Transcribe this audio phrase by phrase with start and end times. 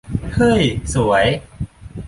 [0.35, 0.63] เฮ้ย
[0.93, 1.25] สวย